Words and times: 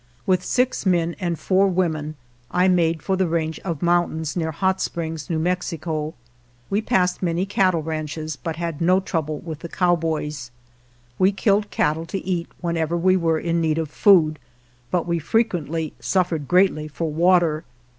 With 0.25 0.43
six 0.43 0.83
men 0.83 1.15
and 1.19 1.37
four 1.37 1.67
women 1.67 2.15
I 2.49 2.67
made 2.67 3.03
for 3.03 3.15
the 3.15 3.27
range 3.27 3.59
of 3.59 3.83
mountains 3.83 4.35
near 4.35 4.49
Hot 4.51 4.81
Springs, 4.81 5.29
New 5.29 5.37
Mex 5.37 5.67
ico. 5.67 6.15
We 6.71 6.81
passed 6.81 7.21
many 7.21 7.45
cattle 7.45 7.83
ranches, 7.83 8.35
but 8.35 8.55
had 8.55 8.81
no 8.81 8.99
trouble 8.99 9.37
with 9.37 9.59
the 9.59 9.69
cowboys. 9.69 10.49
We 11.19 11.31
killed 11.31 11.69
cattle 11.69 12.07
to 12.07 12.25
eat 12.25 12.47
whenever 12.61 12.97
we 12.97 13.15
were 13.15 13.37
in 13.39 13.61
need 13.61 13.77
of 13.77 13.91
food, 13.91 14.39
but 14.89 15.05
we 15.05 15.19
frequently 15.19 15.93
suffered 15.99 16.47
greatly 16.47 16.87
for 16.87 17.11
water. 17.11 17.63